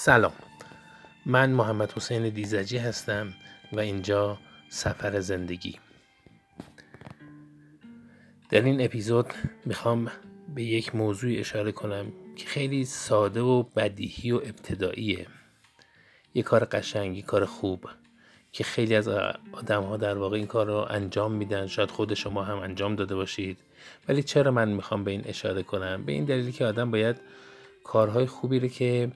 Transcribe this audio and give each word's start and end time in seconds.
سلام. 0.00 0.32
من 1.26 1.50
محمد 1.50 1.92
حسین 1.92 2.28
دیزجی 2.28 2.78
هستم 2.78 3.34
و 3.72 3.80
اینجا 3.80 4.38
سفر 4.68 5.20
زندگی. 5.20 5.78
در 8.50 8.60
این 8.60 8.84
اپیزود 8.84 9.26
می‌خوام 9.64 10.10
به 10.54 10.62
یک 10.62 10.94
موضوع 10.94 11.32
اشاره 11.38 11.72
کنم 11.72 12.12
که 12.36 12.46
خیلی 12.46 12.84
ساده 12.84 13.40
و 13.40 13.62
بدیهی 13.62 14.32
و 14.32 14.36
ابتداییه. 14.36 15.26
یه 16.34 16.42
کار 16.42 16.64
قشنگ 16.64 17.16
یه 17.16 17.22
کار 17.22 17.44
خوب 17.44 17.88
که 18.52 18.64
خیلی 18.64 18.94
از 18.94 19.08
آدم 19.52 19.82
ها 19.82 19.96
در 19.96 20.18
واقع 20.18 20.36
این 20.36 20.46
کار 20.46 20.66
رو 20.66 20.86
انجام 20.90 21.32
میدن. 21.32 21.66
شاید 21.66 21.90
خود 21.90 22.14
شما 22.14 22.42
هم 22.42 22.58
انجام 22.58 22.96
داده 22.96 23.14
باشید. 23.14 23.58
ولی 24.08 24.22
چرا 24.22 24.50
من 24.50 24.68
می‌خوام 24.68 25.04
به 25.04 25.10
این 25.10 25.22
اشاره 25.26 25.62
کنم؟ 25.62 26.04
به 26.04 26.12
این 26.12 26.24
دلیلی 26.24 26.52
که 26.52 26.66
آدم 26.66 26.90
باید 26.90 27.16
کارهای 27.84 28.26
خوبی 28.26 28.60
رو 28.60 28.68
که 28.68 29.12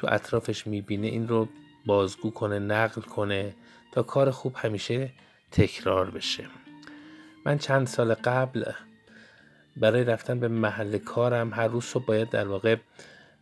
تو 0.00 0.06
اطرافش 0.10 0.66
می‌بینه 0.66 1.06
این 1.06 1.28
رو 1.28 1.48
بازگو 1.86 2.30
کنه 2.30 2.58
نقل 2.58 3.00
کنه 3.00 3.54
تا 3.92 4.02
کار 4.02 4.30
خوب 4.30 4.54
همیشه 4.56 5.10
تکرار 5.50 6.10
بشه. 6.10 6.46
من 7.46 7.58
چند 7.58 7.86
سال 7.86 8.14
قبل 8.14 8.64
برای 9.76 10.04
رفتن 10.04 10.40
به 10.40 10.48
محل 10.48 10.98
کارم 10.98 11.54
هر 11.54 11.68
روز 11.68 11.84
صبح 11.84 12.04
باید 12.04 12.30
در 12.30 12.48
واقع 12.48 12.76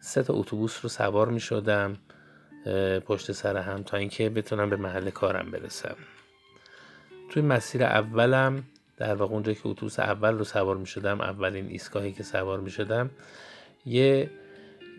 سه 0.01 0.23
تا 0.23 0.35
اتوبوس 0.35 0.79
رو 0.83 0.89
سوار 0.89 1.29
می 1.29 1.41
شدم 1.41 1.97
پشت 3.07 3.33
سر 3.33 3.57
هم 3.57 3.83
تا 3.83 3.97
اینکه 3.97 4.31
بتونم 4.31 4.71
به 4.71 4.77
محل 4.77 5.11
کارم 5.11 5.51
برسم. 5.51 5.97
توی 7.31 7.43
مسیر 7.43 7.85
اولم 7.85 8.65
در 8.97 9.15
واقع 9.15 9.35
اونجا 9.35 9.53
که 9.53 9.61
اتوبوس 9.65 9.99
اول 9.99 10.39
رو 10.39 10.45
سوار 10.45 10.77
می 10.77 10.87
شدم 10.87 11.21
اولین 11.21 11.69
ایستگاهی 11.69 12.13
که 12.13 12.23
سوار 12.23 12.61
می 12.61 12.71
شدم 12.71 13.11
یه 13.87 14.31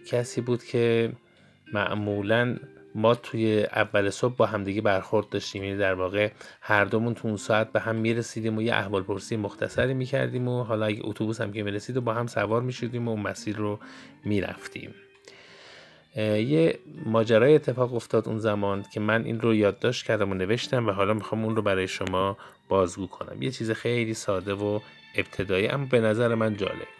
کسی 0.07 0.41
بود 0.41 0.63
که 0.63 1.13
معمولا 1.73 2.57
ما 2.95 3.15
توی 3.15 3.63
اول 3.63 4.09
صبح 4.09 4.35
با 4.35 4.45
همدیگه 4.45 4.81
برخورد 4.81 5.29
داشتیم. 5.29 5.63
یعنی 5.63 5.77
در 5.77 5.93
واقع 5.93 6.31
هر 6.61 6.85
دومون 6.85 7.13
تو 7.13 7.27
اون 7.27 7.37
ساعت 7.37 7.71
به 7.71 7.79
هم 7.79 7.95
می‌رسیدیم 7.95 8.57
و 8.57 8.61
یه 8.61 8.73
احوال 8.73 9.03
پرسی 9.03 9.37
مختصری 9.37 9.93
می‌کردیم 9.93 10.47
و 10.47 10.63
حالا 10.63 10.85
اگه 10.85 11.01
اتوبوس 11.03 11.41
هم 11.41 11.51
که 11.51 11.63
می‌رسید 11.63 11.97
و 11.97 12.01
با 12.01 12.13
هم 12.13 12.27
سوار 12.27 12.61
می‌شدیم 12.61 13.07
و 13.07 13.11
اون 13.11 13.21
مسیر 13.21 13.55
رو 13.55 13.79
می‌رفتیم. 14.25 14.93
یه 16.15 16.79
ماجرای 17.05 17.55
اتفاق 17.55 17.93
افتاد 17.93 18.27
اون 18.27 18.37
زمان 18.37 18.85
که 18.93 18.99
من 18.99 19.25
این 19.25 19.41
رو 19.41 19.55
یادداشت 19.55 20.05
کردم 20.05 20.31
و 20.31 20.33
نوشتم 20.33 20.87
و 20.87 20.91
حالا 20.91 21.13
می‌خوام 21.13 21.45
اون 21.45 21.55
رو 21.55 21.61
برای 21.61 21.87
شما 21.87 22.37
بازگو 22.69 23.07
کنم. 23.07 23.41
یه 23.41 23.51
چیز 23.51 23.71
خیلی 23.71 24.13
ساده 24.13 24.53
و 24.53 24.79
ابتدایی 25.15 25.67
اما 25.67 25.85
به 25.85 26.01
نظر 26.01 26.35
من 26.35 26.57
جالب. 26.57 26.98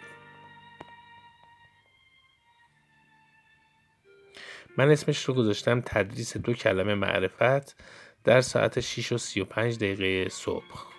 من 4.76 4.90
اسمش 4.90 5.24
رو 5.24 5.34
گذاشتم 5.34 5.80
تدریس 5.80 6.36
دو 6.36 6.52
کلمه 6.52 6.94
معرفت 6.94 7.76
در 8.24 8.40
ساعت 8.40 8.80
6 8.80 9.12
و 9.12 9.18
35 9.18 9.76
دقیقه 9.76 10.28
صبح. 10.28 10.90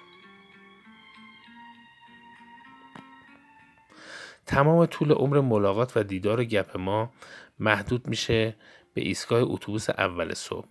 تمام 4.46 4.86
طول 4.86 5.12
عمر 5.12 5.42
ملاقات 5.42 5.98
و 5.98 6.04
دیدار 6.04 6.40
و 6.40 6.44
گپ 6.44 6.78
ما 6.78 7.14
محدود 7.60 8.08
میشه 8.08 8.56
به 8.94 9.02
ایستگاه 9.02 9.42
اتوبوس 9.44 9.90
اول 9.90 10.34
صبح. 10.34 10.68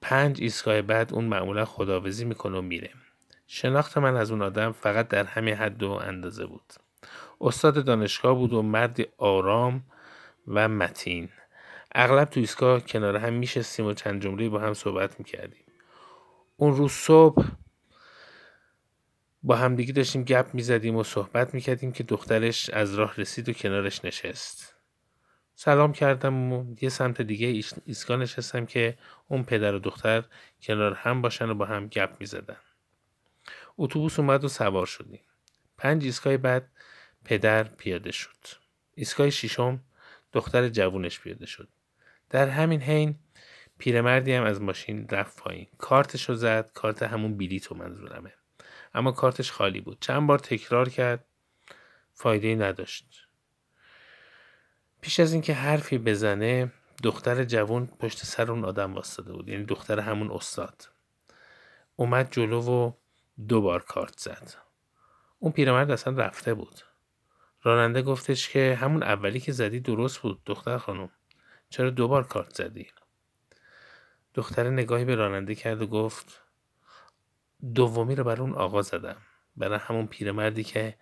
پنج 0.00 0.42
ایستگاه 0.42 0.82
بعد 0.82 1.14
اون 1.14 1.24
معمولا 1.24 1.64
خداوزی 1.64 2.24
می‌کنه 2.24 2.58
و 2.58 2.62
میره. 2.62 2.90
شناخت 3.46 3.98
من 3.98 4.16
از 4.16 4.30
اون 4.30 4.42
آدم 4.42 4.72
فقط 4.72 5.08
در 5.08 5.24
همین 5.24 5.54
حد 5.54 5.82
و 5.82 5.90
اندازه 5.90 6.46
بود. 6.46 6.72
استاد 7.40 7.84
دانشگاه 7.84 8.34
بود 8.34 8.52
و 8.52 8.62
مردی 8.62 9.06
آرام 9.18 9.82
و 10.48 10.68
متین. 10.68 11.28
اغلب 11.92 12.24
تو 12.24 12.40
ایستگاه 12.40 12.80
کنار 12.80 13.16
هم 13.16 13.32
میشستیم 13.32 13.86
و 13.86 13.94
چند 13.94 14.22
جمله 14.22 14.48
با 14.48 14.60
هم 14.60 14.74
صحبت 14.74 15.18
می‌کردیم. 15.18 15.64
اون 16.56 16.76
روز 16.76 16.92
صبح 16.92 17.44
با 19.42 19.56
همدیگه 19.56 19.92
داشتیم 19.92 20.24
گپ 20.24 20.54
می‌زدیم 20.54 20.96
و 20.96 21.04
صحبت 21.04 21.54
می‌کردیم 21.54 21.92
که 21.92 22.04
دخترش 22.04 22.70
از 22.70 22.94
راه 22.94 23.14
رسید 23.16 23.48
و 23.48 23.52
کنارش 23.52 24.04
نشست. 24.04 24.76
سلام 25.54 25.92
کردم 25.92 26.52
و 26.52 26.74
یه 26.80 26.88
سمت 26.88 27.22
دیگه 27.22 27.62
ایستگاه 27.84 28.16
نشستم 28.16 28.66
که 28.66 28.98
اون 29.28 29.44
پدر 29.44 29.74
و 29.74 29.78
دختر 29.78 30.24
کنار 30.62 30.94
هم 30.94 31.22
باشن 31.22 31.48
و 31.48 31.54
با 31.54 31.64
هم 31.64 31.86
گپ 31.86 32.16
می‌زدن. 32.20 32.56
اتوبوس 33.78 34.18
اومد 34.18 34.44
و 34.44 34.48
سوار 34.48 34.86
شدیم. 34.86 35.20
پنج 35.78 36.04
ایستگاه 36.04 36.36
بعد 36.36 36.70
پدر 37.24 37.64
پیاده 37.64 38.12
شد. 38.12 38.36
ایستگاه 38.94 39.30
ششم 39.30 39.80
دختر 40.36 40.68
جوونش 40.68 41.20
پیاده 41.20 41.46
شد. 41.46 41.68
در 42.30 42.48
همین 42.48 42.82
حین 42.82 43.18
پیرمردی 43.78 44.32
هم 44.32 44.44
از 44.44 44.62
ماشین 44.62 45.08
رفت 45.08 45.36
پایین. 45.36 45.66
کارتش 45.78 46.28
رو 46.28 46.34
زد 46.34 46.70
کارت 46.74 47.02
همون 47.02 47.36
بلیط 47.36 47.72
و 47.72 47.74
منظورمه. 47.74 48.32
اما 48.94 49.12
کارتش 49.12 49.52
خالی 49.52 49.80
بود. 49.80 49.98
چند 50.00 50.26
بار 50.26 50.38
تکرار 50.38 50.88
کرد 50.88 51.24
فایده 52.14 52.54
نداشت. 52.54 53.06
پیش 55.00 55.20
از 55.20 55.32
اینکه 55.32 55.54
حرفی 55.54 55.98
بزنه 55.98 56.72
دختر 57.02 57.44
جوون 57.44 57.86
پشت 57.86 58.24
سر 58.24 58.50
اون 58.50 58.64
آدم 58.64 58.94
واسطه 58.94 59.32
بود. 59.32 59.48
یعنی 59.48 59.64
دختر 59.64 60.00
همون 60.00 60.30
استاد. 60.30 60.88
اومد 61.96 62.28
جلو 62.30 62.60
و 62.60 62.92
دو 63.48 63.60
بار 63.60 63.82
کارت 63.82 64.18
زد. 64.18 64.54
اون 65.38 65.52
پیرمرد 65.52 65.90
اصلا 65.90 66.16
رفته 66.16 66.54
بود. 66.54 66.80
راننده 67.66 68.02
گفتش 68.02 68.48
که 68.48 68.78
همون 68.80 69.02
اولی 69.02 69.40
که 69.40 69.52
زدی 69.52 69.80
درست 69.80 70.18
بود 70.18 70.44
دختر 70.44 70.78
خانم. 70.78 71.10
چرا 71.70 71.90
دوبار 71.90 72.26
کارت 72.26 72.54
زدی؟ 72.54 72.86
دختر 74.34 74.70
نگاهی 74.70 75.04
به 75.04 75.14
راننده 75.14 75.54
کرد 75.54 75.82
و 75.82 75.86
گفت 75.86 76.42
دومی 77.74 78.14
رو 78.14 78.24
برای 78.24 78.40
اون 78.40 78.54
آقا 78.54 78.82
زدم. 78.82 79.16
برای 79.56 79.78
همون 79.78 80.06
پیرمردی 80.06 80.64
که 80.64 80.96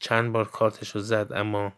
چند 0.00 0.32
بار 0.32 0.48
کارتش 0.48 0.90
رو 0.90 1.00
زد 1.00 1.32
اما 1.32 1.72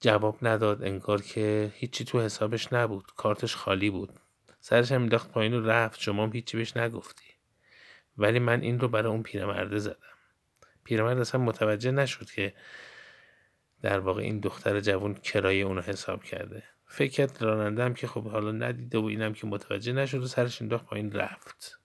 جواب 0.00 0.38
نداد 0.42 0.82
انگار 0.82 1.22
که 1.22 1.72
هیچی 1.74 2.04
تو 2.04 2.20
حسابش 2.20 2.72
نبود. 2.72 3.04
کارتش 3.16 3.56
خالی 3.56 3.90
بود. 3.90 4.20
سرش 4.60 4.92
هم 4.92 5.08
پایین 5.08 5.54
و 5.54 5.66
رفت. 5.66 6.00
شما 6.00 6.22
هم 6.22 6.32
هیچی 6.32 6.56
بهش 6.56 6.76
نگفتی. 6.76 7.24
ولی 8.18 8.38
من 8.38 8.60
این 8.60 8.80
رو 8.80 8.88
برای 8.88 9.12
اون 9.12 9.22
پیرمرده 9.22 9.78
زدم. 9.78 9.96
پیرمرد 10.84 11.18
اصلا 11.18 11.40
متوجه 11.40 11.90
نشد 11.90 12.30
که 12.30 12.54
در 13.82 13.98
واقع 13.98 14.22
این 14.22 14.40
دختر 14.40 14.80
جوان 14.80 15.14
کرایه 15.14 15.64
اونو 15.64 15.80
حساب 15.80 16.24
کرده. 16.24 16.62
فکر 16.86 17.12
کرد 17.12 17.42
راننده 17.42 17.84
هم 17.84 17.94
که 17.94 18.06
خب 18.06 18.24
حالا 18.24 18.52
ندیده 18.52 18.98
و 18.98 19.04
اینم 19.04 19.32
که 19.32 19.46
متوجه 19.46 19.92
نشد 19.92 20.22
و 20.22 20.26
سرش 20.26 20.62
انداخت 20.62 20.84
پایین 20.84 21.12
رفت. 21.12 21.80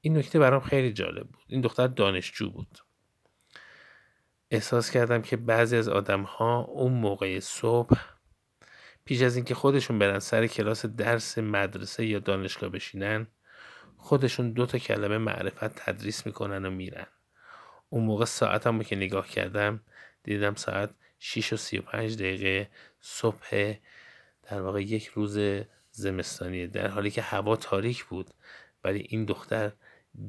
این 0.00 0.18
نکته 0.18 0.38
برام 0.38 0.60
خیلی 0.60 0.92
جالب 0.92 1.26
بود. 1.26 1.44
این 1.48 1.60
دختر 1.60 1.86
دانشجو 1.86 2.50
بود. 2.50 2.78
احساس 4.50 4.90
کردم 4.90 5.22
که 5.22 5.36
بعضی 5.36 5.76
از 5.76 5.88
آدم 5.88 6.22
ها 6.22 6.60
اون 6.60 6.92
موقع 6.92 7.40
صبح 7.40 8.00
پیش 9.04 9.22
از 9.22 9.36
اینکه 9.36 9.54
خودشون 9.54 9.98
برن 9.98 10.18
سر 10.18 10.46
کلاس 10.46 10.86
درس 10.86 11.38
مدرسه 11.38 12.06
یا 12.06 12.18
دانشگاه 12.18 12.70
بشینن 12.70 13.26
خودشون 13.96 14.52
دو 14.52 14.66
تا 14.66 14.78
کلمه 14.78 15.18
معرفت 15.18 15.84
تدریس 15.84 16.26
می‌کنن 16.26 16.64
و 16.64 16.70
میرن. 16.70 17.06
اون 17.90 18.04
موقع 18.04 18.24
ساعتم 18.24 18.82
که 18.82 18.96
نگاه 18.96 19.28
کردم 19.28 19.80
دیدم 20.22 20.54
ساعت 20.54 20.94
6 21.18 21.52
و 21.52 21.56
35 21.56 22.16
دقیقه 22.16 22.70
صبح 23.00 23.74
در 24.42 24.60
واقع 24.60 24.82
یک 24.82 25.06
روز 25.06 25.38
زمستانی 25.90 26.66
در 26.66 26.88
حالی 26.88 27.10
که 27.10 27.22
هوا 27.22 27.56
تاریک 27.56 28.04
بود 28.04 28.30
ولی 28.84 29.06
این 29.08 29.24
دختر 29.24 29.72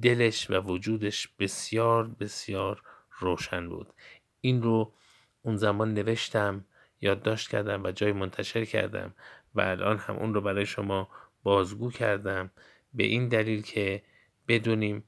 دلش 0.02 0.50
و 0.50 0.54
وجودش 0.54 1.28
بسیار 1.40 2.08
بسیار 2.08 2.84
روشن 3.20 3.70
بود. 3.70 3.94
این 4.42 4.62
رو 4.62 4.94
اون 5.42 5.56
زمان 5.56 5.94
نوشتم 5.94 6.66
یادداشت 7.02 7.50
کردم 7.50 7.84
و 7.84 7.92
جای 7.92 8.12
منتشر 8.12 8.66
کردم 8.66 9.14
و 9.56 9.62
الان 9.62 9.98
هم 9.98 10.16
اون 10.16 10.34
رو 10.34 10.42
برای 10.42 10.66
شما 10.66 11.10
بازگو 11.44 11.92
کردم. 11.92 12.52
به 12.94 13.04
این 13.04 13.28
دلیل 13.28 13.62
که 13.62 14.04
بدونیم 14.48 15.04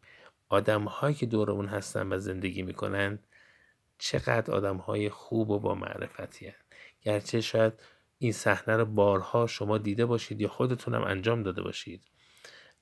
آدم 0.53 0.83
هایی 0.83 1.15
که 1.15 1.25
دورمون 1.25 1.65
هستن 1.65 2.13
و 2.13 2.19
زندگی 2.19 2.61
می‌کنن 2.61 3.19
چقدر 3.97 4.53
آدم 4.53 4.77
های 4.77 5.09
خوب 5.09 5.49
و 5.49 5.59
با 5.59 5.75
معرفتی 5.75 6.45
هن. 6.45 6.53
گرچه 7.01 7.41
شاید 7.41 7.73
این 8.17 8.31
صحنه 8.31 8.77
رو 8.77 8.85
بارها 8.85 9.47
شما 9.47 9.77
دیده 9.77 10.05
باشید 10.05 10.41
یا 10.41 10.47
خودتونم 10.47 11.03
انجام 11.03 11.43
داده 11.43 11.61
باشید 11.61 12.01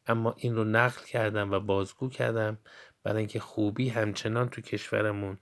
اما 0.08 0.36
این 0.38 0.56
رو 0.56 0.64
نقل 0.64 1.06
کردم 1.06 1.52
و 1.52 1.60
بازگو 1.60 2.10
کردم 2.10 2.58
برای 3.04 3.18
اینکه 3.18 3.40
خوبی 3.40 3.90
همچنان 3.90 4.50
تو 4.50 4.62
کشورمون 4.62 5.38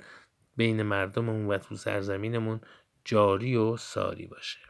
بین 0.56 0.84
مردممون 0.84 1.48
و 1.48 1.58
تو 1.58 1.76
سرزمینمون 1.76 2.62
جاری 3.06 3.56
و 3.56 3.78
ساری 3.78 4.28
باشه 4.28 4.69